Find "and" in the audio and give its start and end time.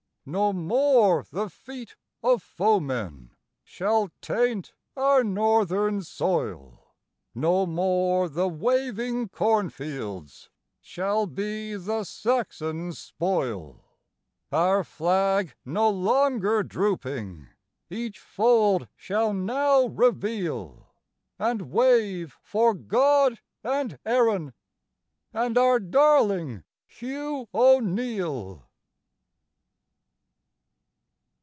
21.39-21.71, 23.63-23.97, 25.33-25.57